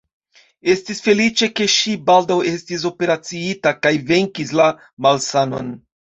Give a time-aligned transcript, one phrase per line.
[0.73, 4.69] Estis feliĉe, ke ŝi baldaŭ estis operaciita kaj venkis la
[5.09, 5.71] malsanon.